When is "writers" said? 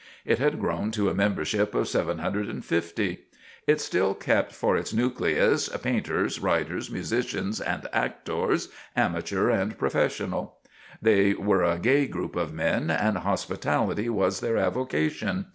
6.39-6.89